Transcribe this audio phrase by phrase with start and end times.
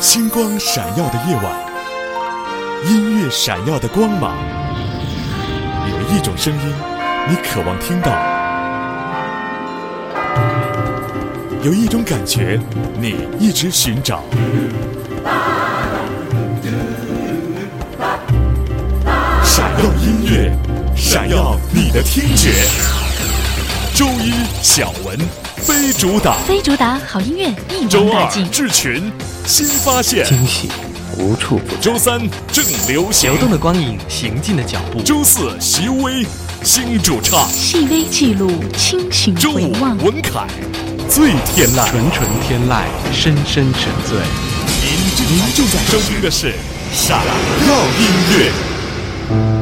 [0.00, 1.44] 星光闪耀的夜晚，
[2.86, 4.36] 音乐闪耀的光芒。
[5.90, 6.60] 有一种声音，
[7.28, 8.12] 你渴望听到；
[11.64, 12.60] 有一种感觉，
[13.00, 14.22] 你一直寻找。
[19.42, 20.56] 闪耀音乐，
[20.94, 22.52] 闪耀你的听觉。
[23.96, 25.18] 周一小文
[25.60, 28.48] 非主打，非主打好音乐一周二网打尽。
[28.50, 29.12] 智群
[29.46, 30.70] 新发现，惊喜
[31.18, 31.80] 无处不在。
[31.80, 32.18] 周三
[32.52, 35.02] 正流行流，动的光影，行进的脚步。
[35.02, 36.24] 周四席薇
[36.62, 39.72] 新主唱，细微记录，清醒周五。
[39.72, 40.46] 文凯
[41.08, 41.86] 最天籁。
[41.88, 44.18] 纯纯天籁，深深沉醉。
[44.80, 44.92] 您
[45.28, 46.54] 您正在收听的是
[46.94, 48.06] 闪耀音
[48.38, 49.57] 乐。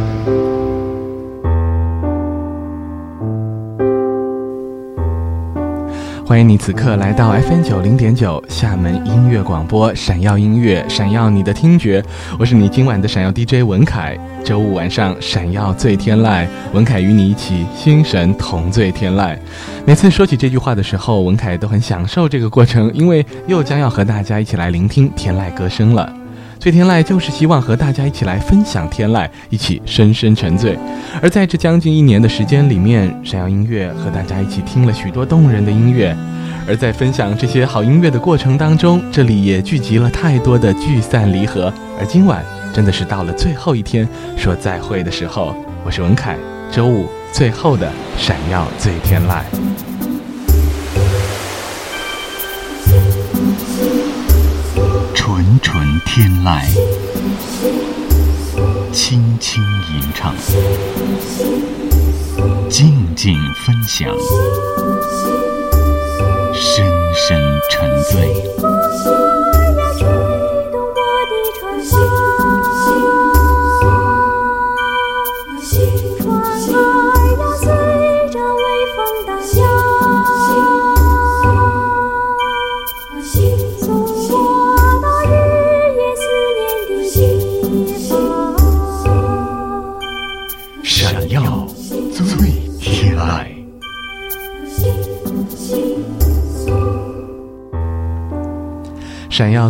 [6.26, 12.04] 欢迎你此刻来到 FM 九零点九厦门音乐广播，闪耀音乐，闪耀你的听觉。
[12.36, 14.18] 我是你今晚的闪耀 DJ 文凯。
[14.44, 19.38] 周五晚上，闪耀醉天籁，文凯与你一起心神同醉天籁。
[19.86, 26.12] 每次说起这句话的时候，文凯都很享受这个过程，因为又将要和大家一起来聆听天籁歌声了。
[26.66, 30.76] 醉天籁就是希望和大家一起来分享天籁，一起深深沉醉。
[31.22, 36.12] 而在这将近一年的时间里面，闪耀音乐和大家一起听了许多动人的音乐。
[36.66, 41.72] 而在分享这些好音乐的过程当中，这里也聚集了太多的聚散离合。
[42.00, 42.44] 而今晚
[42.74, 44.04] 真的是到了最后一天
[44.36, 46.36] 说再会的时候，我是文凯，
[46.72, 49.95] 周五最后的闪耀最天籁。
[56.16, 56.62] 天籁，
[58.90, 60.34] 轻轻吟唱，
[62.70, 63.36] 静静
[63.66, 64.10] 分享，
[66.54, 68.45] 深深沉醉。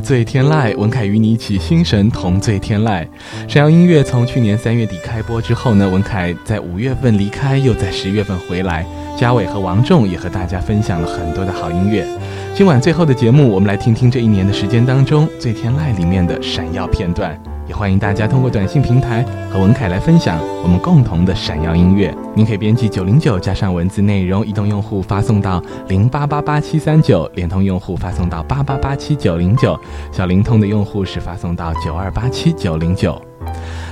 [0.06, 3.04] 醉天籁，文凯与你一起心神同醉天籁。
[3.48, 8.86] 闪耀音乐从去年三月底开播之后呢，文凯在五月份离开，又在十月份回来。
[9.18, 12.06] 嘉伟和王仲也和大家分享了很多的好音乐。
[12.54, 17.36] 今晚最后的节目，我们来听听这一年的时间当中醉天籁里面的闪耀片段。
[17.66, 19.24] 也欢迎大家通过短信平台
[19.58, 22.14] 文凯来分享我们共同的闪耀音乐。
[22.34, 29.78] 您可以编辑九零九加上文字内容，移动用户发送到零八八八七三九，联通用户发送到八八八七九零九，
[30.12, 33.20] 小灵通的用户是发送到九二八七九零九。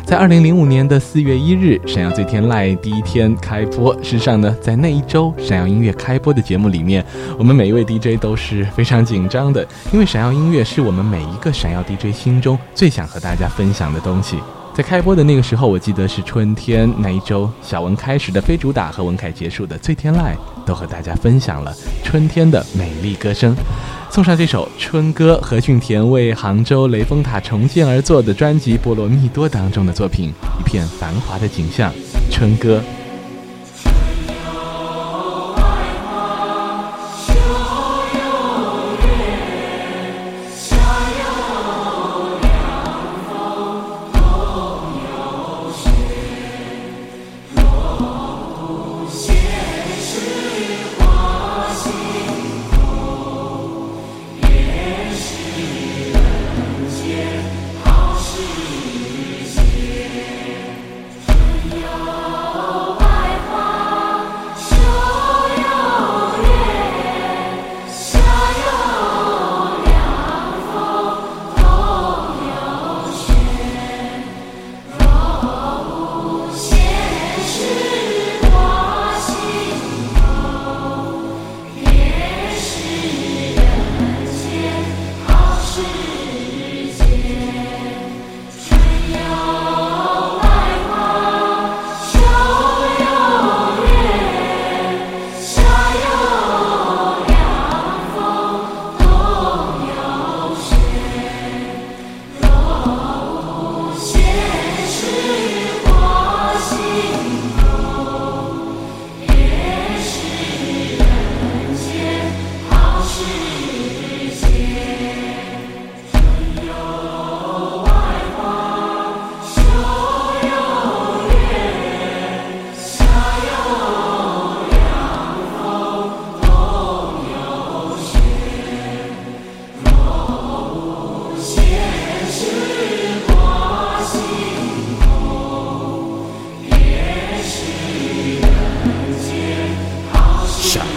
[0.05, 3.95] 在二零零五年的四月一日，闪耀最天籁第一天开播。
[4.03, 7.03] 事实上呢，在那一周闪耀音乐开播的节目里面，
[7.39, 14.37] 我们每一位 DJ 都是非常紧张的，因为闪耀音乐是我们每一个闪耀 DJ 心中最想和大家分享的东西。
[14.75, 20.35] 在开播的那个时候，我记得是春天那一周，小文开始的非主打和文凯结束的最天籁，
[20.67, 23.55] 都和大家分享了春天的美丽歌声。
[24.11, 31.93] 送上这首《春歌》，何俊田为杭州雷峰塔重建而作的专辑《波罗蜜多》当中的作品，一片繁华的景象，
[32.35, 32.83] 《春歌》。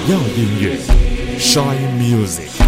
[0.08, 0.78] 耀音乐，
[1.38, 2.65] Shine Music。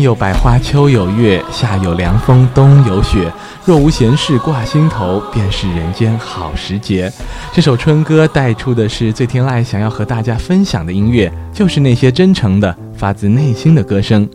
[0.00, 3.32] 有百花，秋有月，夏有凉风，冬有雪。
[3.64, 7.12] 若无闲事挂心头，便是人间好时节。
[7.52, 14.28] 这首春歌带出的是最天籁想要和大家分享的音乐，就是那些真诚的、发自内心的歌声。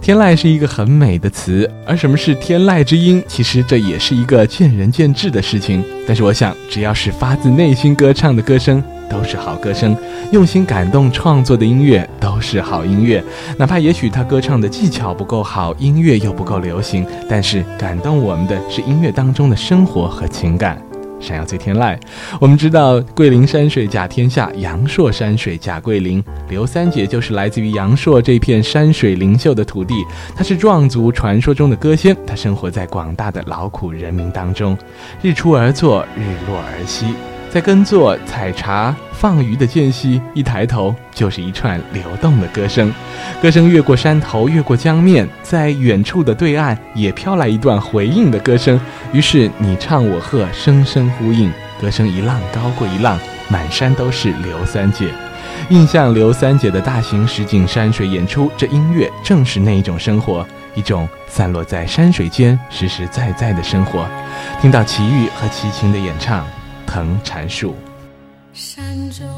[0.00, 3.22] 天籁是一个很美的词，而什么是天籁之音？
[3.28, 5.84] 其实这也是一个见仁见智的事情。
[6.06, 9.94] 但是我想，只要是发自内心歌唱的歌声，都是好歌声；
[10.32, 13.22] 用心感动创作的音乐，都是好音乐。
[13.58, 20.80] 哪怕也许他歌唱的技巧不够好，音乐又不够流行，但是感动我们的是音乐当中的生活和情感。
[21.18, 21.98] 闪耀最天籁，
[22.40, 26.22] 我们知道桂林山水甲天下，阳朔山水甲桂林。
[26.48, 29.94] 刘三姐就是来自于阳朔这片山水灵秀的土地，
[30.34, 34.76] 她是壮族传说中的歌仙，她生活在广大的劳苦人民当中，
[35.22, 37.06] 日出而作，日落而息。
[37.50, 42.92] 在耕作、采茶、放鱼的间隙，一抬头就是一串流动的歌声。
[43.40, 48.78] 歌声越过山头，越过江面，在远处的对岸也飘来一段回应的歌声。
[49.12, 51.50] 于是你唱我和，声声呼应，
[51.80, 55.08] 歌声一浪高过一浪，满山都是刘三姐。
[55.70, 64.06] 印象刘三姐的大型实景山水演出，这音乐正是那一种生活，一种散落在山水间实实在在的生活。
[64.60, 66.44] 听到齐豫和齐秦的演唱。
[66.96, 67.74] 藤缠树，
[68.54, 69.28] 山中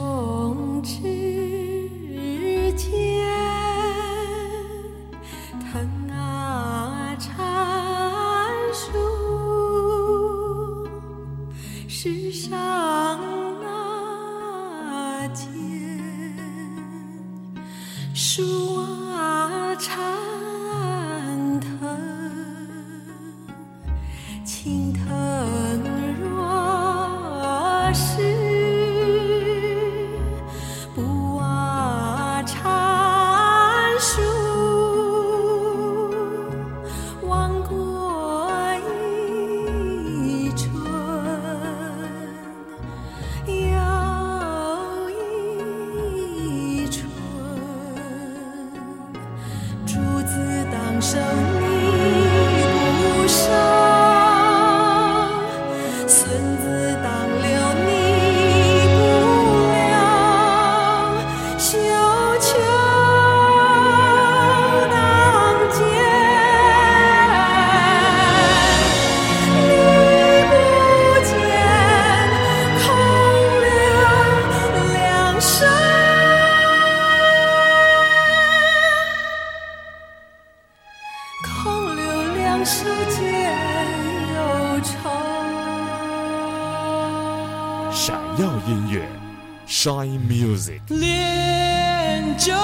[92.38, 92.54] 就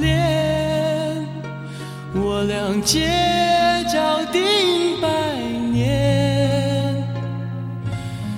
[0.00, 1.26] 恋，
[2.14, 3.10] 我俩结
[3.92, 4.40] 交定
[5.02, 5.08] 百
[5.72, 6.94] 年。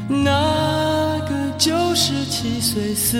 [0.09, 3.19] 那个九十七岁死，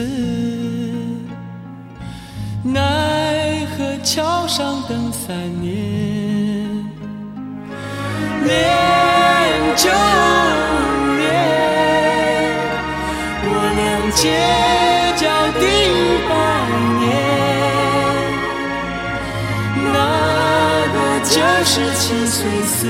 [2.63, 5.75] 奈何桥上等三年。
[8.43, 8.57] 恋
[9.77, 9.91] 就
[11.19, 11.25] 恋。
[13.49, 14.66] 我俩结
[21.39, 22.87] 那个九十七岁死，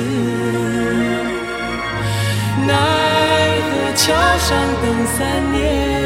[2.65, 2.75] 奈
[3.61, 4.85] 何桥上等
[5.19, 6.06] 三年。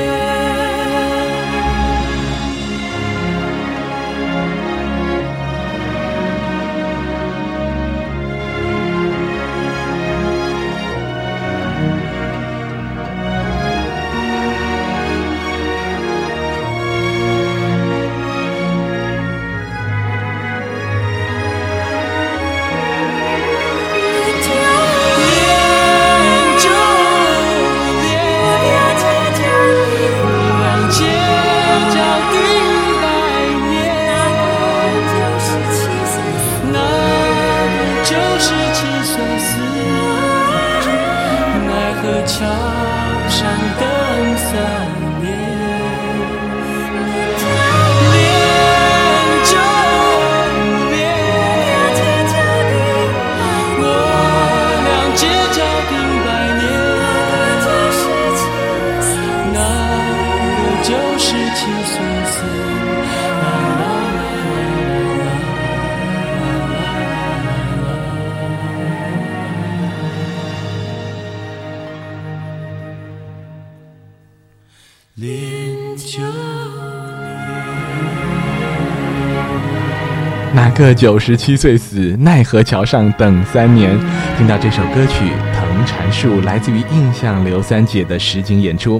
[80.81, 83.95] 个九十七岁死，奈何桥上等三年？
[84.39, 88.99] 听到这首歌曲《藤缠树》，来自于印象刘三姐的实景演出。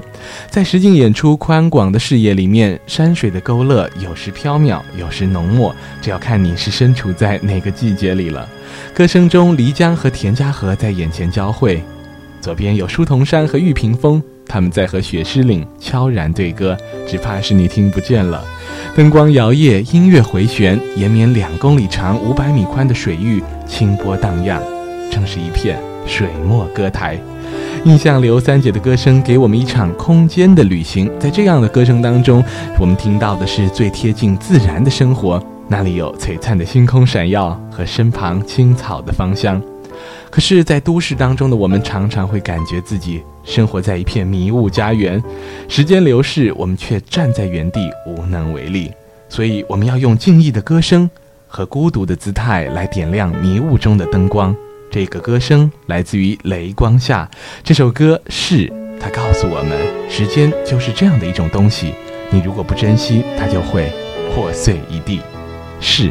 [0.51, 8.47] 在实景演出宽广的视野里面，山水的勾勒有时飘渺，有时浓墨，这要看你是身处在哪个季节里了。
[8.95, 11.83] 歌声中，漓江和田家河在眼前交汇，
[12.43, 16.77] 左边有书童山和玉屏峰，他们在和雪狮岭悄然对歌，
[17.07, 18.45] 只怕是你听不见了。
[18.97, 24.61] 灯光摇曳，音乐回旋，延绵两公里长、五百米宽的水域，清波荡漾，
[25.09, 27.17] 正是一片水墨歌台。
[27.85, 32.43] 印象刘三姐的歌声给我们一场空间的旅行，在这样的歌声当中，
[32.77, 39.63] 我们听到的是最贴近自然的生活，那里有璀璨的星空闪耀和身旁青草的芳香。
[40.31, 45.21] 可是，在都市当中的我们，常常会感觉自己生活在一片迷雾家园，
[45.69, 48.93] 时间流逝，我们却站在原地无能为力。
[49.29, 51.11] 所以，我们要用静谧的歌声
[51.49, 54.55] 和孤独的姿态来点亮迷雾中的灯光。
[54.91, 57.29] 这个歌声来自于雷光下，
[57.65, 59.79] 这首歌是它告诉我们，
[60.09, 61.93] 时间就是这样的一种东西，
[62.31, 63.93] 你如果不珍惜，它就会
[64.33, 65.21] 破碎一地。
[65.81, 66.11] 是。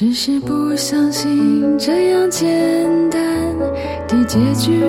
[0.00, 2.48] 只是不相信这样简
[3.10, 3.20] 单
[4.08, 4.80] 的结局，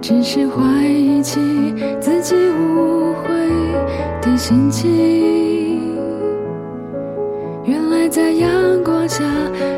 [0.00, 1.38] 只是怀疑起
[2.00, 3.28] 自己误会
[4.22, 5.92] 的心情。
[7.66, 9.22] 原来在阳光下，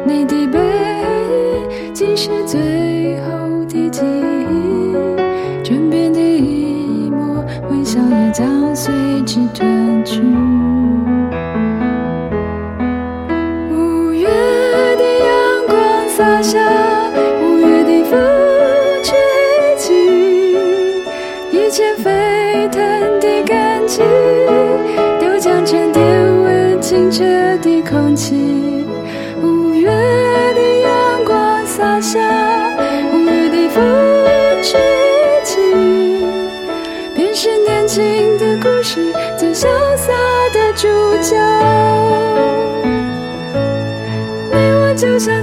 [0.06, 2.60] 你的背影竟是最
[40.76, 40.88] 主
[41.22, 41.36] 角。
[44.50, 45.42] 你我就像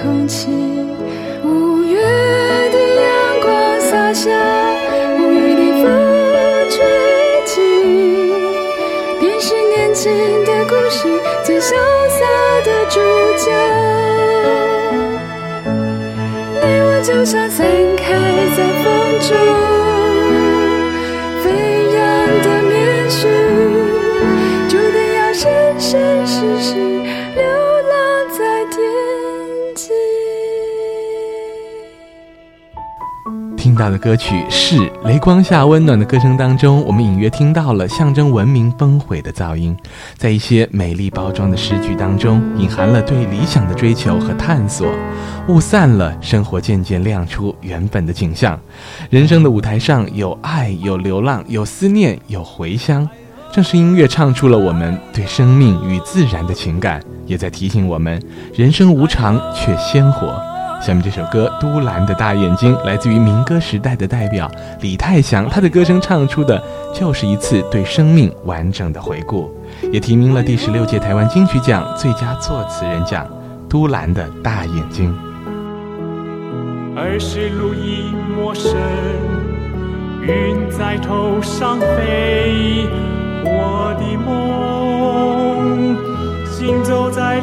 [0.00, 0.48] 空气。
[1.42, 2.00] 五月
[2.70, 4.30] 的阳光洒下，
[5.18, 5.84] 五月的风
[6.70, 6.76] 吹
[7.44, 7.52] 起，
[9.20, 10.12] 便是年轻
[10.44, 11.08] 的故事
[11.44, 11.70] 最潇
[12.08, 12.20] 洒
[12.64, 13.00] 的主
[13.38, 13.50] 角。
[16.60, 18.04] 你我就像散开
[18.56, 18.84] 在风
[19.28, 19.30] 中
[33.72, 34.76] 听到的歌曲是
[35.06, 39.74] 《雷光下温暖的歌声》当中，我们隐约听到了象征文明崩毁的噪音，
[40.18, 44.86] 在一些美丽包装的诗句当中，隐含了对理想的追求和探索。
[45.48, 48.60] 雾散了，生活渐渐亮出原本的景象。
[49.08, 53.08] 人生的舞台上有爱，有流浪，有思念，有回乡。
[53.50, 60.38] 正是音乐唱出了我们对生命与自然的情感，也在提醒我们：人生无常却鲜活。
[60.84, 66.60] 下面这首歌《都兰的大眼睛》来自于民歌时代的代表李泰祥，他的歌声唱出的
[66.92, 69.48] 就是一次对生命完整的回顾，
[69.92, 73.24] 也提名了第十六届台湾金曲奖最佳作词人奖。
[73.68, 75.16] 都兰的大眼睛，
[76.94, 78.74] 儿时路已陌生，
[80.20, 82.86] 云在头上飞，
[83.44, 85.96] 我的梦
[86.44, 87.40] 行走在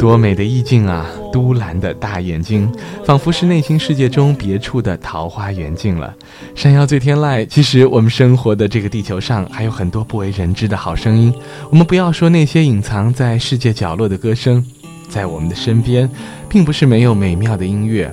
[0.00, 1.06] 多美的意境啊！
[1.30, 2.72] 都兰的大眼睛，
[3.04, 6.14] 仿佛是内心世界中别处的桃花源境了。
[6.54, 11.30] 山腰醉天籁，其实我们生活的这个地球上还有很多不为人知的好声音。
[11.68, 14.64] 我们不要说那些隐藏在世界角落的歌声，
[15.10, 16.08] 在我们的身边，
[16.48, 18.10] 并不是没有美妙的音乐，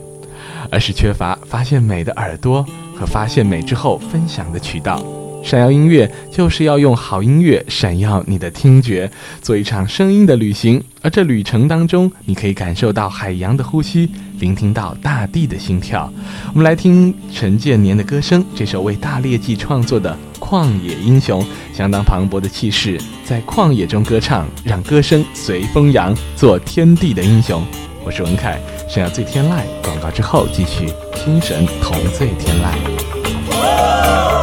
[0.69, 5.02] 而是缺乏发现美的耳朵和发现美之后分享的渠道。
[5.48, 9.10] 闪耀音乐就是要用好音乐闪耀你的听觉，
[9.42, 10.84] 做一场声音的旅行。
[11.02, 16.12] 而这旅程当中，你可以感受到海洋的呼吸，聆听到大地的心跳。
[16.54, 21.42] 我们来听陈建年的歌声，这首为大裂记创作的《旷野英雄》，
[21.74, 27.64] 相当磅礴的气势，在旷野中歌唱，让歌声随风扬，做天地的英雄。
[28.04, 29.62] 我是文凯，闪耀醉天籁。
[29.82, 34.37] 广告之后继续，心神同醉天籁。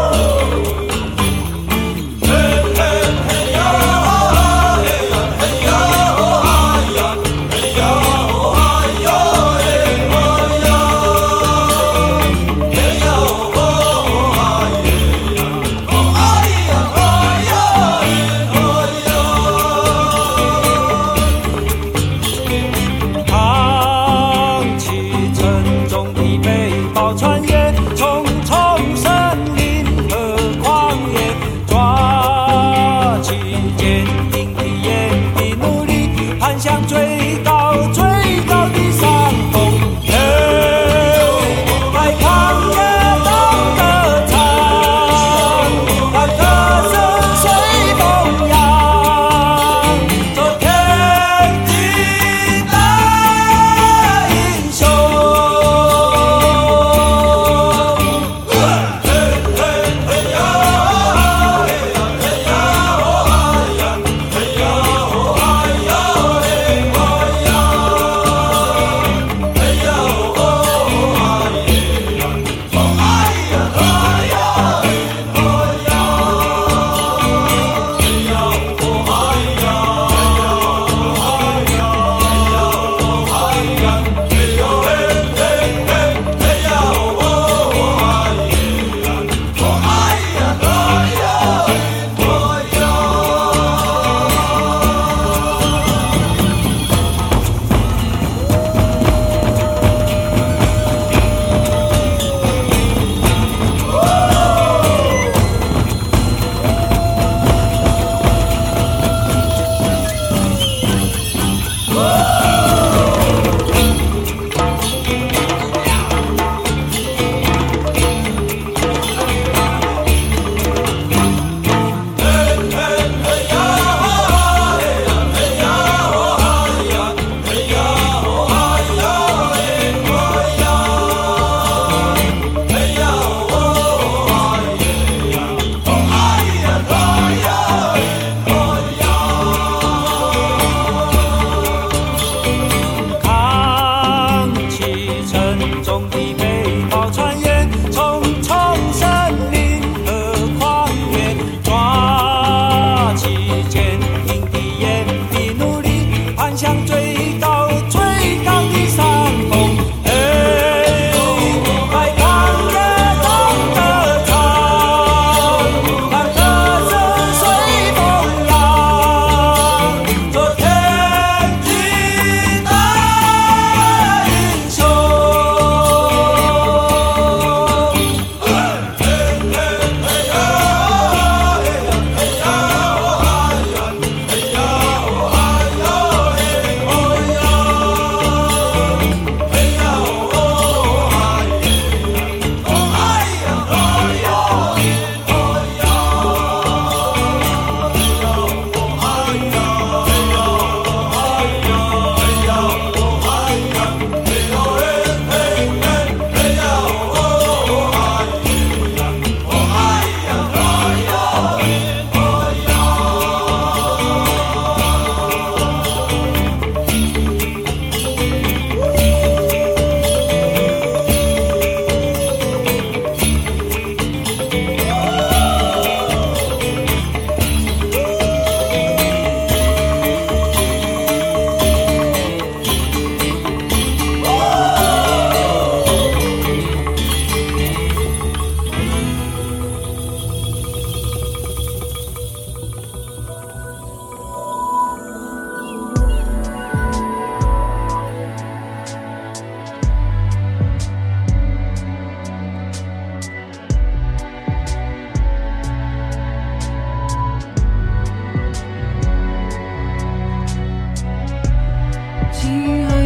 [262.35, 263.04] 亲爱。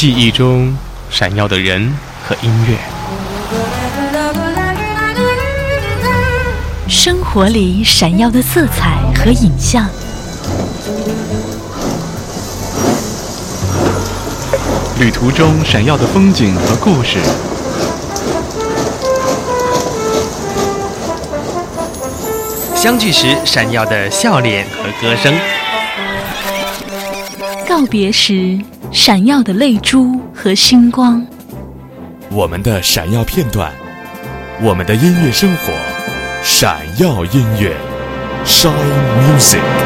[0.00, 0.74] 记忆中
[1.10, 1.94] 闪耀的人
[2.26, 2.74] 和音乐，
[6.88, 9.86] 生活里闪耀的色彩和影像，
[14.98, 17.18] 旅途中闪耀的风景和故事，
[22.74, 25.34] 相聚时闪耀的笑脸和歌声，
[27.68, 28.58] 告别时
[28.92, 31.24] 闪耀的泪珠和星光。
[32.30, 33.72] 我们的闪耀片段，
[34.60, 35.72] 我们的音乐生活，
[36.42, 37.76] 闪耀音乐
[38.44, 38.72] ，Shine
[39.38, 39.79] Music。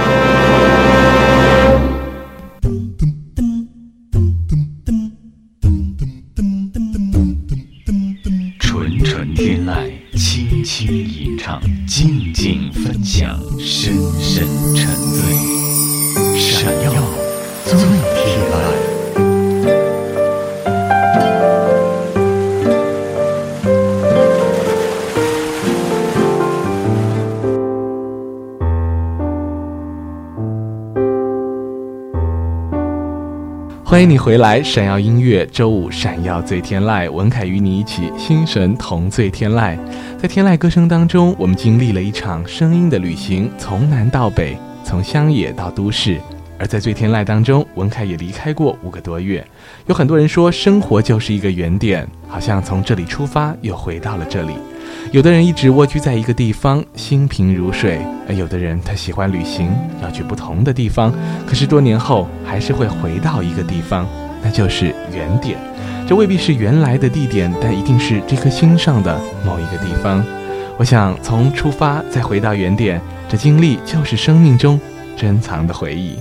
[34.24, 39.76] 回来，闪耀音乐周五闪耀最天籁，文凯与你一起心神同醉天籁。
[40.16, 46.18] 在天籁歌声当中，我们经历了一场声音的旅行，从南到北，从乡野到都市。
[46.58, 49.46] 而在最天籁当中，文凯也离开过五个多月。
[49.88, 54.54] 有很多人说，生活就是一个原点，好像从这里出发，又回到了这里。
[55.10, 59.70] 有的人一直蜗居在一个地方，心平如水；而有的人他喜欢旅行，
[60.02, 61.12] 要去不同的地方，
[61.46, 64.06] 可是多年后还是会回到一个地方，
[64.42, 65.56] 那就是原点。
[66.06, 70.24] 这未必是原来的地点，但一定是这颗心上的某一个地方。
[70.76, 74.80] 我想从出发再回到原点，这经历就是生命中
[75.16, 76.18] 珍藏的回忆。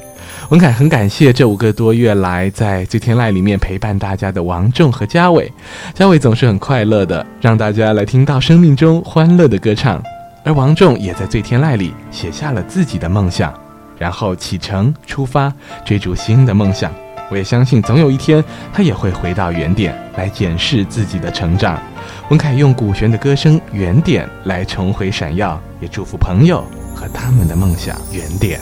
[0.53, 5.51] 文凯很感谢这五个多月来在最天籁里面陪伴大家的王仲和嘉伟，
[5.95, 9.99] 嘉伟总是很快乐的让大家来听到生命中欢乐的歌唱，
[10.45, 13.51] 而王仲也在最天籁里写下了自己的梦想，
[13.97, 15.51] 然后启程出发
[15.83, 16.93] 追逐新的梦想。
[17.31, 21.81] 我也相信总有一天他也会回到原点来检视自己的成长。
[22.29, 26.63] 文凯用古弦的歌声《原点》来重回闪耀，也祝福朋友
[26.93, 28.59] 和他们的梦想原点。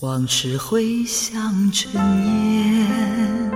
[0.00, 1.92] 往事回响尘
[2.24, 3.50] 烟，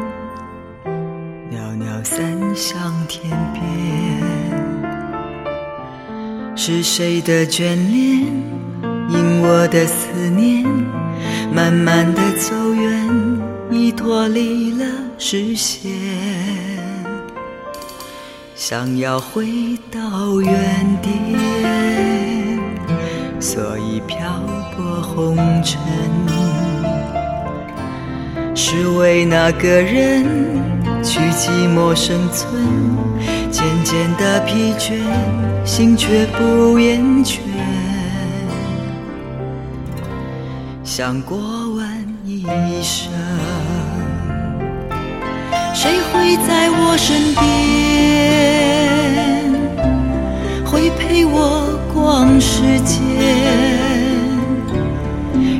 [1.50, 3.64] 袅袅散向天边。
[6.54, 8.26] 是谁的眷恋，
[9.08, 10.66] 因我的思念，
[11.50, 14.84] 慢慢的走远，已脱离了
[15.16, 15.90] 视线。
[18.54, 19.46] 想要回
[19.90, 20.52] 到原
[21.00, 22.60] 点，
[23.40, 24.42] 所以漂
[24.76, 25.80] 泊红尘，
[28.54, 30.24] 是为那个人
[31.02, 32.48] 去寂寞生存。
[33.50, 34.92] 渐渐的疲倦，
[35.64, 37.38] 心却不厌倦。
[40.82, 41.36] 想过
[41.76, 41.86] 完
[42.24, 42.44] 一
[42.82, 43.10] 生，
[45.72, 47.44] 谁会在我身边？
[50.64, 53.00] 会陪我逛世界，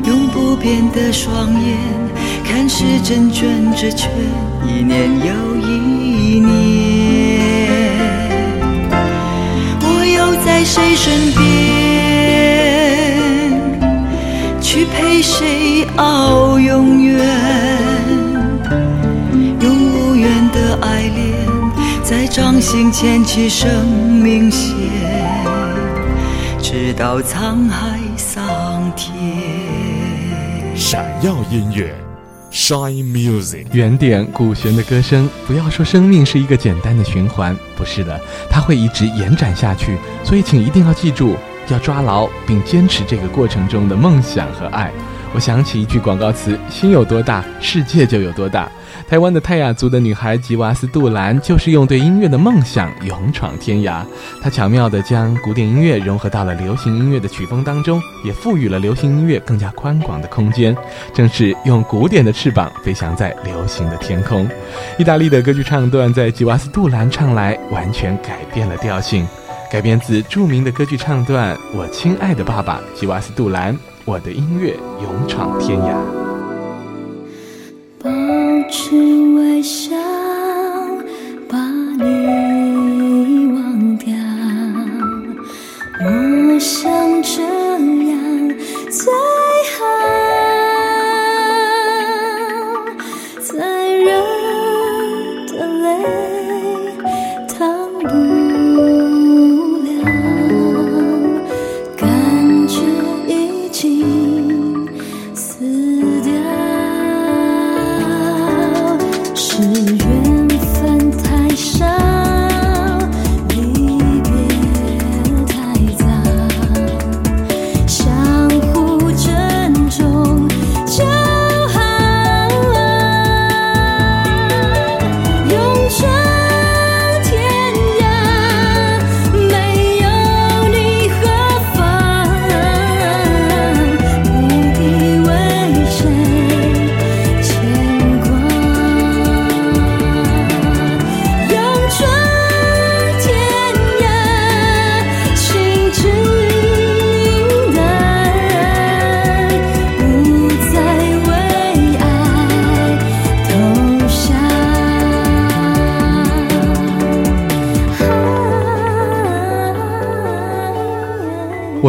[0.04, 1.78] 用不变的双眼
[2.44, 4.10] 看时针转着圈，
[4.66, 6.44] 一年又一年。
[9.80, 11.42] 我又在谁身边？
[14.60, 17.18] 去陪谁熬永远？
[19.60, 21.32] 用无缘的爱恋，
[22.02, 24.74] 在掌心牵起生命线，
[26.60, 29.14] 直到沧海桑田。
[30.76, 31.94] 闪耀音乐
[32.64, 33.66] ，Shine Music。
[33.72, 39.98] 原点古弦的歌声，不要说生命是一个简单的循环，不是的，它会一直延展下去。
[40.24, 41.36] 所以，请一定要记住，
[41.68, 44.90] 要抓牢并坚持这个过程中的梦想和爱。
[45.34, 48.70] 我想起一句广告词：“心有多大，世界就有多大。”
[49.08, 54.04] 台湾的泰雅族的女孩吉瓦斯杜兰，就是用对音乐的梦想勇闯天涯。
[54.40, 60.74] 她巧妙地将古典音乐融合到了流行音乐的曲风当中，也赋予了流行音乐更加宽广的空间。
[61.12, 64.48] 正是用古典的翅膀飞翔在流行的天空。
[64.96, 69.26] 意大利的歌剧唱段在吉瓦斯杜兰唱来，完全改变了调性。
[69.70, 75.96] 改编自著名的歌剧唱段《我亲爱的爸爸》，吉瓦斯杜兰，我的音乐勇闯天涯。
[78.02, 78.10] 保
[78.70, 78.94] 持
[79.34, 79.96] 微笑，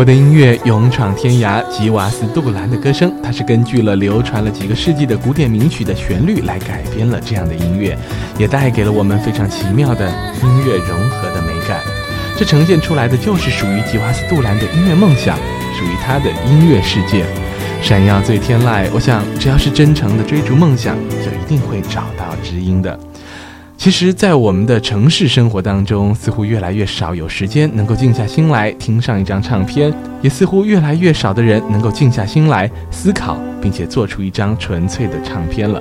[0.06, 7.98] 的音乐勇闯天涯，吉瓦斯·杜兰的歌声，它是根据了流传了几个世纪的古典名曲的旋律来改编了这样的音乐，
[8.38, 10.08] 也带给了我们非常奇妙的
[10.44, 11.80] 音乐融合的美感。
[12.38, 15.38] 这呈现出来的就是属于吉瓦斯·杜兰的音乐梦想，
[15.76, 17.26] 属于他的音乐世界。
[17.82, 23.00] 闪耀最天籁，我想只要是真诚的追逐梦想，就一定会找到知音的。
[23.86, 35.80] 其实，在我们的城市生活当中，似乎越来越少有时间能够静下心来听上一张唱片，也似乎越来越少的人能够静下心来思考，并且做出一张纯粹的唱片了。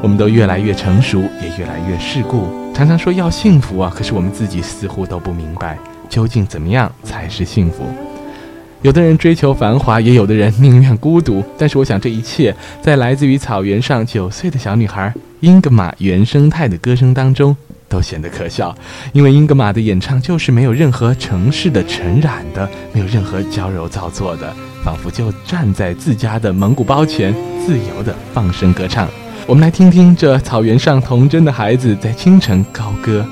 [0.00, 5.76] 我们都越来越成熟，也越来越世故，常常说要幸福啊，可是我们自己似乎都不明白，
[6.08, 7.82] 究竟怎么样才是幸福。
[8.82, 11.44] 有的人追求繁华，也有的人宁愿孤独。
[11.58, 17.54] 但是，我想这一切在来自于草原上九岁的小女孩英格玛原生态的歌声当中
[17.90, 18.74] 都显得可笑，
[19.12, 24.50] 因为英格玛的演唱就是没有任何城市的尘染的，没有任何娇柔造作的，
[24.82, 27.34] 仿佛就站在自家的蒙古包前，
[27.66, 29.06] 自由的放声歌唱。
[29.46, 33.26] 我们来听听这草原上童真的孩子在清晨高歌。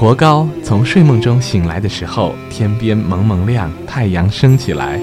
[0.00, 4.98] 驼高从睡梦中醒来的时候，天边蒙蒙亮，太阳升起来，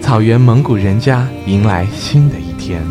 [0.00, 2.82] 草原蒙古人家迎来新的一天。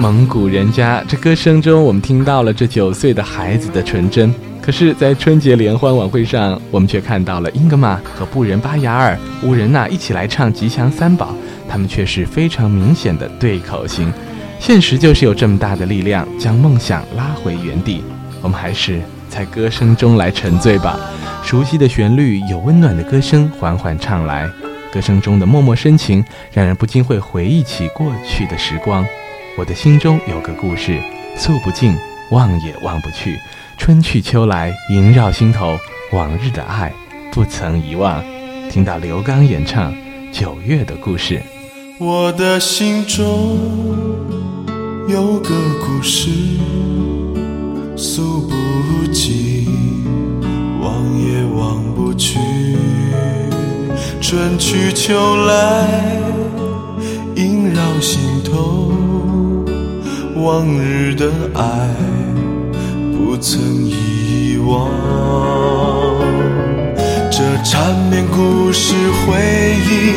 [0.00, 4.32] 蒙古人家，这歌声中我们听到了这九岁的孩子的纯真。
[4.62, 11.26] 可是，在春节联欢晚会上，我们却看到了英格玛和布仁巴雅尔、乌仁娜一起来唱《吉祥三宝》，
[11.68, 14.12] 他们却是非常明显的对口型。
[14.60, 18.04] 现实就是有这么大的力量，将梦想拉回原地。
[18.40, 20.96] 我们还是在歌声中来沉醉吧。
[21.42, 24.48] 熟悉的旋律，有温暖的歌声缓缓唱来，
[24.92, 29.04] 歌声中的默默深情，让人不禁会回忆起过去的时光。
[29.58, 31.02] 我的心中有个故事，
[31.36, 31.92] 诉不尽，
[32.30, 33.36] 忘也忘不去。
[33.76, 35.76] 春去秋来，萦绕心头，
[36.12, 36.92] 往日的爱
[37.32, 38.22] 不曾遗忘。
[38.70, 39.92] 听到刘刚演唱
[40.30, 41.38] 《九月的故事》，
[41.98, 43.58] 我的心中
[45.08, 45.50] 有个
[45.84, 46.30] 故事，
[47.96, 49.66] 诉不尽，
[50.80, 52.38] 忘也忘不去。
[54.20, 55.88] 春去秋来，
[57.34, 59.07] 萦绕心头。
[60.38, 61.62] 往日的爱
[63.12, 64.88] 不曾遗忘，
[67.28, 70.14] 这缠绵故事回忆，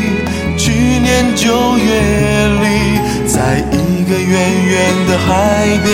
[0.59, 4.29] 去年九月里，在一个远
[4.65, 5.89] 远的海边，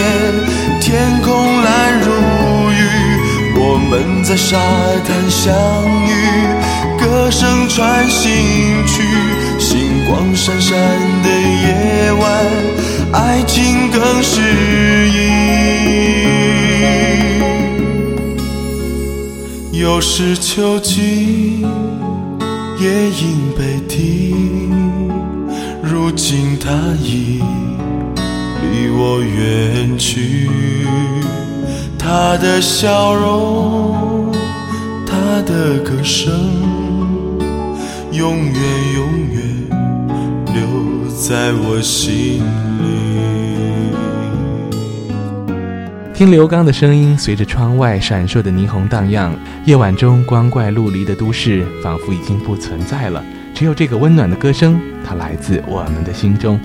[0.81, 2.11] 天空蓝如
[2.69, 2.75] 玉，
[3.55, 4.57] 我们在沙
[5.05, 5.55] 滩相
[6.05, 6.11] 遇，
[6.99, 9.03] 歌声传心去，
[9.57, 10.77] 星光闪闪
[11.23, 12.25] 的夜晚。
[13.13, 14.41] 爱情更诗
[15.09, 15.17] 意，
[19.79, 21.61] 又是秋季，
[22.79, 24.35] 夜莺悲啼，
[25.81, 26.69] 如今他
[27.01, 27.41] 已
[28.61, 30.49] 离我远去。
[31.97, 34.31] 他的笑容，
[35.05, 36.31] 他的歌声，
[38.11, 38.53] 永远
[38.95, 39.03] 永
[39.33, 39.56] 远
[41.27, 43.91] 在我心里。
[46.13, 53.21] 听刘刚的声音，随着窗外闪烁的霓虹荡漾，夜晚中光怪陆离的都市仿佛已经不存在了。
[53.53, 56.57] 只有这个温暖的歌声，它来自我们的心中。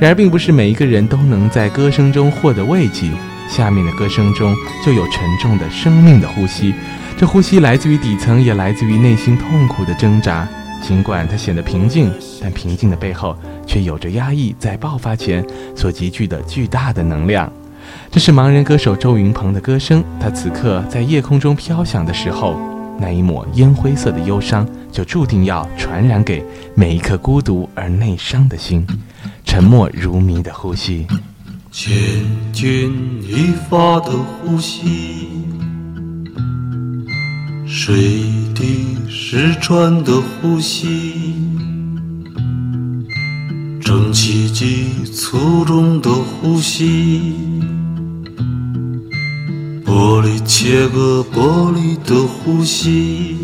[0.00, 3.10] 然而，并不是每一个人都能在歌声中获得慰藉。
[3.50, 6.72] 下面的歌声中就有沉重的生命的呼吸，
[7.18, 10.48] 这呼吸来自于底层，也来自于内心痛苦的挣扎。
[10.80, 13.38] 尽管它显得平静，但平静的背后
[13.72, 15.42] 却有着压抑在爆发前
[15.74, 17.50] 所集聚的巨大的能量。
[18.10, 22.60] 这是盲人歌手周云鹏的歌声，他此刻在夜空中飘响的时候，
[23.00, 26.44] 那一抹烟灰色的忧伤就注定要传染给
[26.74, 28.86] 每一颗孤独而内伤的心。
[29.42, 31.06] 沉默如谜的呼吸，
[31.70, 31.96] 千
[32.52, 35.28] 钧一发的呼吸，
[37.66, 37.94] 水
[38.54, 41.14] 滴石穿的呼吸，
[43.92, 47.34] 蒸汽机粗重的呼吸，
[49.84, 53.36] 玻璃切割玻璃的呼吸。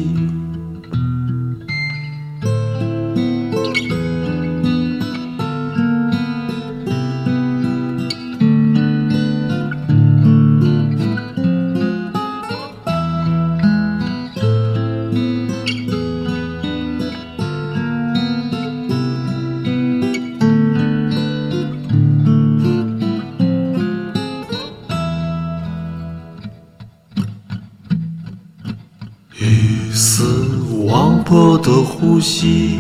[32.19, 32.75] 呼吸，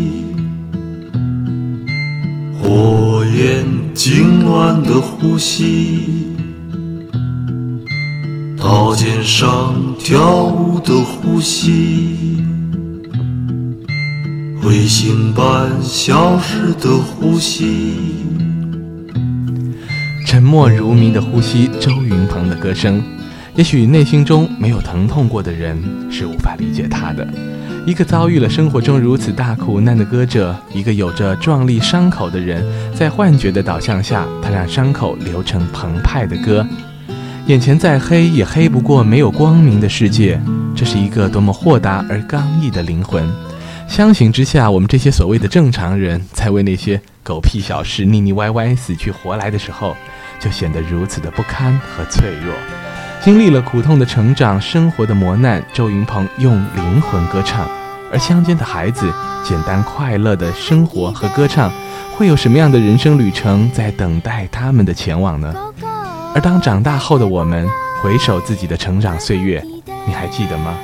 [2.61, 3.65] 火焰
[3.95, 6.35] 痉挛的呼吸，
[8.59, 12.43] 刀尖上跳舞的呼吸，
[14.61, 17.95] 彗星般消失的呼吸。
[20.27, 23.01] 沉默如谜的呼吸，周云鹏的歌声。
[23.55, 25.81] 也许内心中没有疼痛过的人
[26.11, 27.25] 是无法理解他的。
[27.89, 32.63] 一个遭遇了生活中如此大苦难的歌者，一个有着壮丽伤口的人，
[32.95, 36.67] 在幻觉的导向下，他让伤口流成澎湃的歌。
[37.47, 40.39] 眼前再黑也黑不过没有光明的世界。
[40.77, 43.27] 这是一个多么豁达而刚毅的灵魂。
[43.89, 49.97] 相形之下，我们这些所谓的正常人，在为那些狗屁小事腻腻歪歪死去活来的时候，
[50.39, 52.53] 就显得如此的不堪和脆弱。
[53.21, 57.69] 经历了苦痛的成长、生活的磨难，周云鹏用灵魂歌唱。
[58.11, 59.13] 而乡间的孩子，
[59.45, 61.71] 简单快乐的生活和歌唱，
[62.17, 65.55] 会有什么样的人生旅程在等待他们的前往呢？
[66.35, 67.69] 而当长大后的我们
[68.01, 69.63] 回首自己的成长岁月，
[70.07, 70.75] 你还记得吗？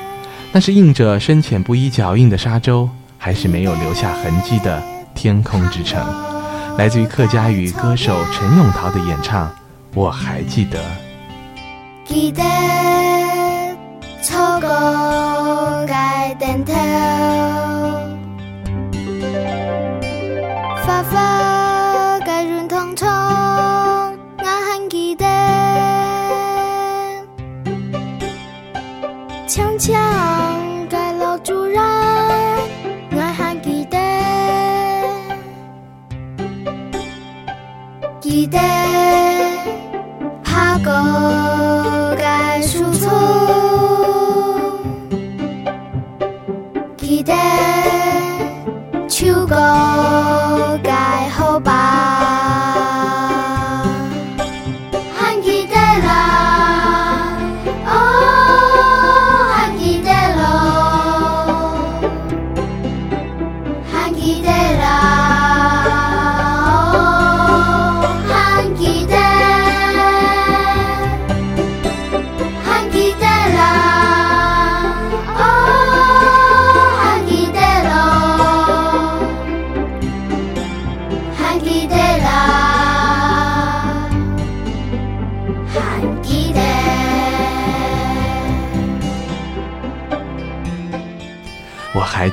[0.53, 4.83] 那是印着深浅不一脚印的沙洲，还是没有留下痕迹的
[5.15, 6.05] 天空之城？
[6.77, 9.51] 来自于客家语歌手陈永桃的演唱，
[9.95, 10.79] 我还记得。
[12.07, 12.43] 记得
[14.23, 15.95] 错过街
[16.39, 16.73] 灯头，
[20.85, 25.25] 花花街润通通，我还记得。
[29.47, 29.93] 长长
[30.89, 31.81] 街路主人，
[33.13, 33.99] 我还记得。
[38.21, 38.59] 记得
[40.43, 41.14] 爬过。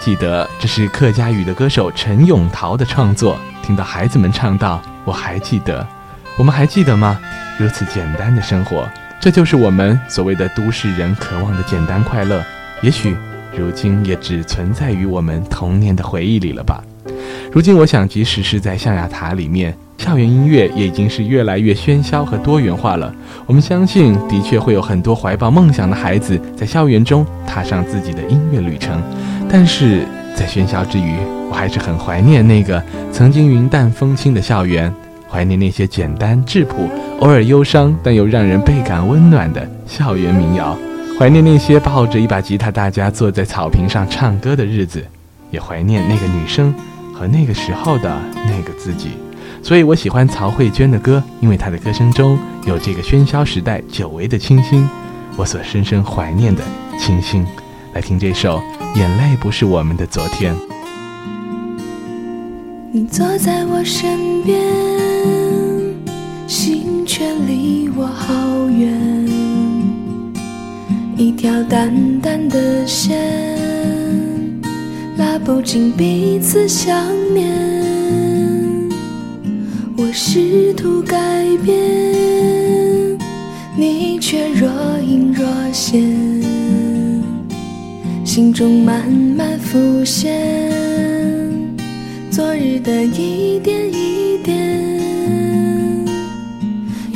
[0.02, 3.38] 记得，这是客家语的歌手陈永桃的创作。
[3.62, 5.86] 听到孩子们唱到“我还记得”，
[6.40, 7.20] 我们还记得吗？
[7.60, 8.90] 如此简单的生活，
[9.20, 12.44] 这就是我们所谓的都市人渴望的简单快乐。
[12.82, 13.16] 也许，
[13.56, 16.84] 如今也只存在于我们童年的回忆里了吧。
[17.52, 23.14] 如今，我想，即使是在象牙塔里面，校园音乐也已经是越来越喧嚣和多元化了。
[23.46, 29.00] 我们相信，的确会有很多怀抱梦想的孩子在校园中踏上自己的音乐旅程。
[29.52, 31.18] 但是在喧嚣之余，
[31.50, 32.82] 我还是很怀念那个
[33.12, 34.92] 曾经云淡风轻的校园，
[35.30, 36.90] 怀念那些简单质朴、
[37.20, 40.78] 偶尔忧伤但又让人倍感温暖的校园民谣，
[41.20, 45.06] 怀念那些抱着一把吉他大家坐在草坪上唱歌的日子，
[45.50, 46.74] 也怀念那个女生
[47.14, 49.10] 和那个时候的那个自己。
[49.62, 54.90] 所以我喜欢曹慧娟的歌，因为她的歌声中有这个喧嚣时代久违的清新，
[55.36, 56.64] 我所深深怀念的
[56.98, 57.46] 清新。
[57.94, 58.58] 来听这首
[58.98, 60.56] 《眼泪不是我们的昨天》。
[62.94, 64.62] 你坐在我身边，
[66.48, 68.98] 心却离我好远。
[71.18, 73.20] 一条淡淡的线，
[75.18, 76.96] 拉不进彼此想
[77.34, 77.52] 念。
[79.98, 81.18] 我试图改
[81.64, 83.20] 变，
[83.76, 84.70] 你却若
[85.06, 86.41] 隐若现，
[88.34, 90.32] 心中慢慢浮现
[92.32, 94.58] 昨日的一点一点。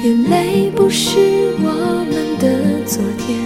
[0.03, 1.17] 眼泪不是
[1.59, 3.39] 我们的昨天，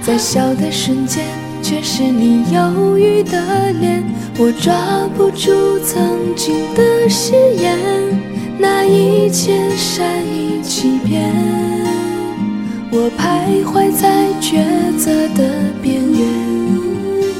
[0.00, 1.22] 在笑的瞬间，
[1.62, 4.02] 却是你忧郁的脸。
[4.38, 7.78] 我抓不住曾经的誓言，
[8.58, 11.30] 那一切善意欺骗。
[12.90, 14.64] 我徘徊在抉
[14.96, 15.44] 择的
[15.82, 16.55] 边缘，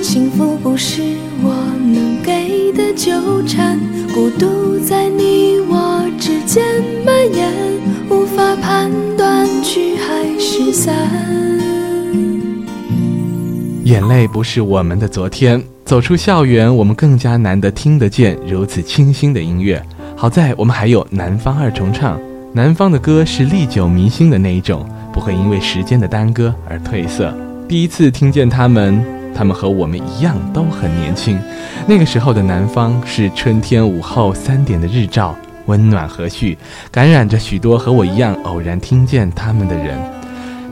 [0.07, 1.02] 幸福不是
[1.42, 1.52] 我
[1.92, 3.11] 能给的纠
[3.44, 3.76] 缠，
[4.14, 6.64] 孤独在你我之间
[7.04, 7.52] 蔓延，
[8.09, 10.94] 无法判断聚还是散。
[13.82, 15.61] 眼泪不是我们的昨天。
[15.84, 19.84] 走出校园，我们更加难得听得见如此清新的音乐。
[20.14, 22.16] 好在我们还有南方二重唱，
[22.52, 27.34] 南方的歌是历久弥新的那一种，不会因为时间的耽搁而褪色。
[27.66, 29.04] 第一次听见他们，
[29.37, 31.39] 他们和我们一样都很年轻。
[31.87, 36.57] 那个时候的南方是春天午后三点的日照，温暖和煦，
[36.91, 39.99] 感染着许多和我一样偶然听见他们的人。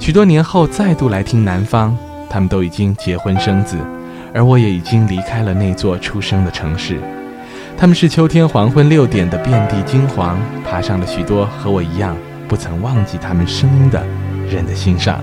[0.01, 1.97] 许多年后再度来听南方，
[2.31, 3.77] 他们都已经结婚生子。
[4.33, 6.99] 而我也已经离开了那座出生的城市。
[7.77, 10.37] 他们是秋天黄昏六点的遍地金黄，
[10.69, 12.17] 爬上了许多和我一样
[12.49, 14.05] 不曾忘记他们声音的
[14.51, 15.23] 人的心上。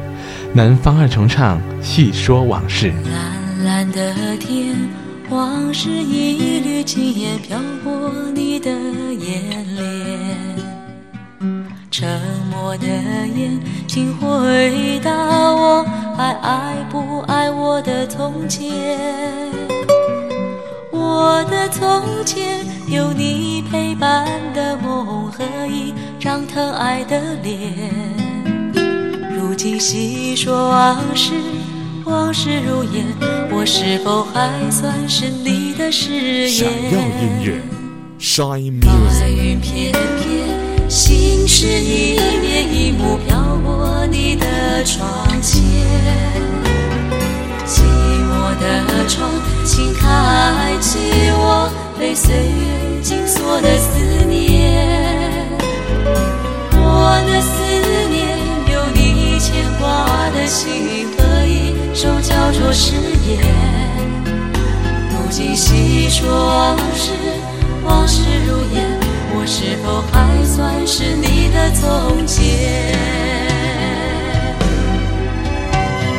[0.54, 2.92] 南方二重唱，细说往事。
[3.10, 4.76] 蓝蓝的天，
[5.30, 10.58] 往事一缕轻烟飘过你的眼帘。
[11.90, 12.20] 沉
[12.52, 15.86] 默的眼，请回答我，
[16.18, 18.70] 还爱不爱我的从前？
[20.92, 28.21] 我的从前，有你陪伴的梦和一张疼爱的脸。
[29.52, 31.34] 如今细说往事，
[32.06, 33.06] 往事如烟，
[33.52, 36.50] 我是否还算是你的誓言？
[36.50, 37.62] 闪耀音乐
[38.18, 39.28] ，Shine 白 Music。
[39.28, 44.46] 云片片，心事一面一幕飘过你的
[44.86, 45.62] 窗前。
[47.68, 49.30] 寂寞的窗，
[49.66, 50.98] 请开启
[51.34, 54.88] 我被岁月紧锁的思念。
[56.74, 57.61] 我的思
[60.34, 62.94] 的心和一首叫做誓
[63.28, 63.40] 言。
[65.10, 67.12] 如今细说往事，
[67.84, 69.00] 往事如烟，
[69.34, 72.96] 我是否还算是你的从前？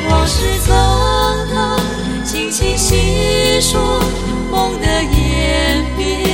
[0.09, 0.75] 往事从
[1.55, 1.81] 头，
[2.25, 4.01] 轻轻细说
[4.51, 6.32] 梦的演变。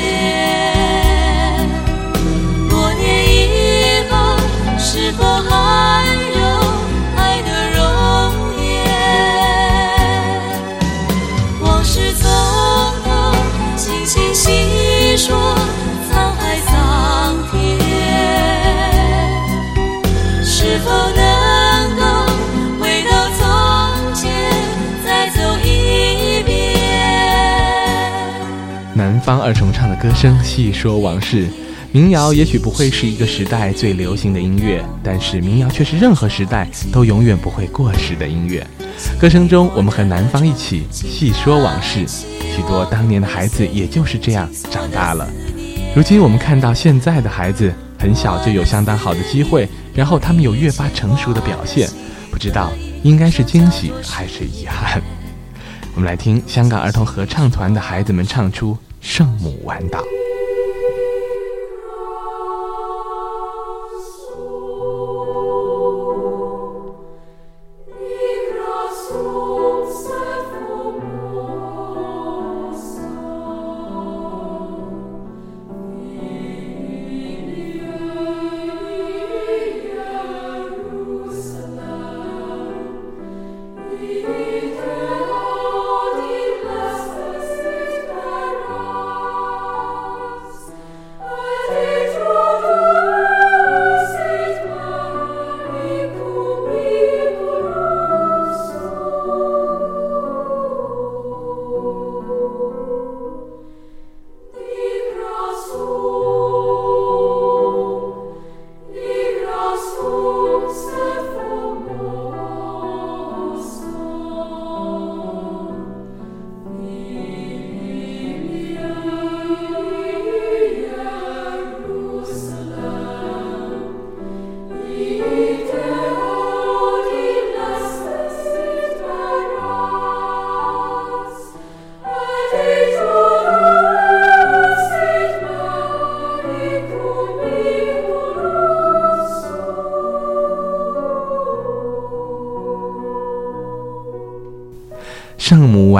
[29.28, 31.46] 方二重唱的歌声细说往事。
[31.92, 38.66] 民谣也许不会是一个时代最流行的音乐，但是民谣却是任何时代都永远不会过时的音乐。
[39.20, 42.06] 歌声中，我们和南方一起细说往事。
[42.08, 45.28] 许多当年的孩子也就是这样长大了。
[45.94, 51.86] 如今我们看到现在的孩子很小就有相当好的机会，然后他们有越发成熟的表现，
[52.30, 52.72] 不知道
[53.02, 55.02] 应该是惊喜还是遗憾。
[55.94, 58.72] 我们来听香港儿童合唱团的孩子们唱出
[59.08, 60.00] 《圣母湾岛》。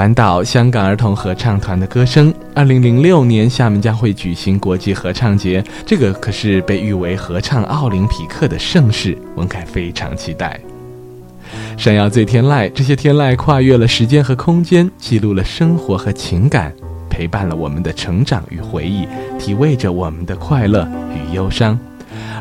[0.09, 2.33] 圣母晚岛香港儿童合唱团的歌声。
[2.55, 9.17] 二零零六年，厦门将会举行国际合唱节，这个可是被誉为合唱奥林匹克的盛事。
[9.37, 10.59] 文凯非常期待。
[11.77, 16.73] 闪耀最天籁，这些天籁跨越了时间和空间，记录了生活和情感，
[17.11, 19.07] 陪伴了我们的成长与回忆，
[19.39, 21.79] 体味着我们的快乐与忧伤。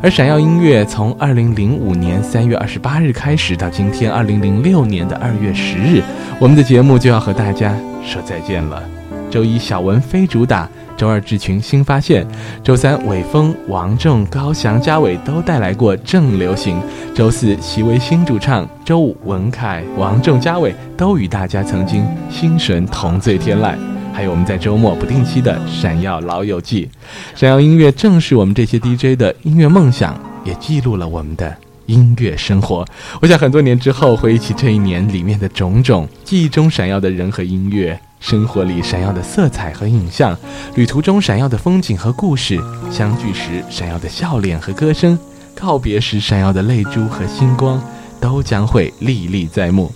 [0.01, 6.01] 而闪耀音乐从二零零五年三月二十八日开始，到今天二零零六年的二月十日，
[6.39, 7.75] 我们的节目就要和大家
[8.05, 8.83] 说再见了。
[9.31, 12.27] 周一小文非主打，周二志群新发现，
[12.63, 16.79] 周三伟峰、王仲、高翔、嘉伟都带来过正流行，
[17.15, 23.75] 周四席为新主唱，周五文凯、王仲、嘉伟都与大家曾经心神同醉天籁。
[24.13, 26.87] 还有我们在周末不定期的闪耀老友记，
[27.33, 31.57] 闪耀音乐正是我们这些 DJ 的音乐梦想，也记录了我们的
[31.87, 32.85] 音乐生活。
[33.19, 40.37] 我想很多年之后回忆起这一年里面的种种，记忆中闪耀的人和音乐，生活里闪耀的色彩和影像，
[40.75, 42.57] 旅途中闪耀的风景和故事，
[42.91, 45.17] 相聚时闪耀的笑脸和歌声，
[45.55, 47.81] 告别时闪耀的泪珠和星光，
[48.21, 49.91] 都将会历历在目。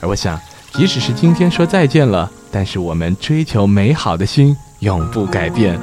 [0.00, 0.38] 而我想，
[0.74, 2.30] 即使是今天说再见了。
[2.52, 5.78] 但是我们追求美好的心永不改变。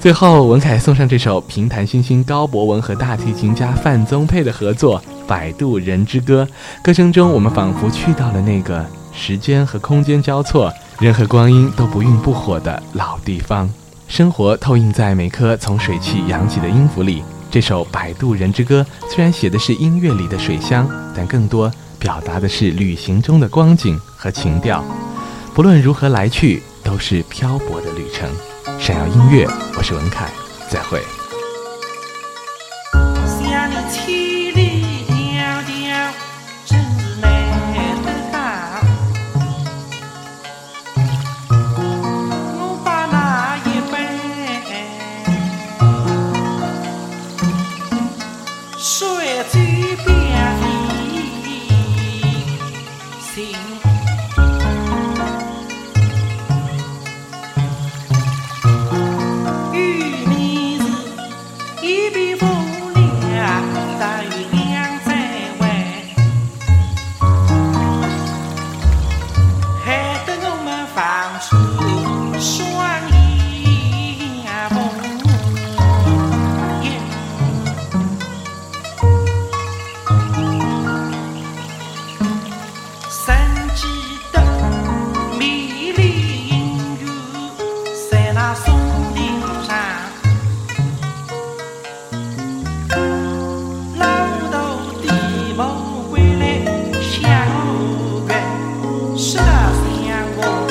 [0.00, 6.42] 最后，文凯送上这首评弹新星高博文和大提琴家范宗沛的合作《摆渡人之歌》。
[6.82, 8.82] 歌声中，我们仿佛去到了那个
[9.12, 13.68] 时间和空间交错、人和光阴都不愠不火的老地方。
[14.08, 17.22] 生活透映在每颗从水汽扬起的音符里。
[17.50, 18.80] 这首《摆渡人之歌》
[19.14, 24.82] 虽然写的是音乐里的水乡，但更多表达的是旅行中的光景和情调。
[25.52, 28.26] 不论如何来去，都是漂泊的旅程。
[28.80, 30.32] 闪耀音乐，我是文凯，
[30.70, 31.19] 再会。
[100.40, 100.69] 相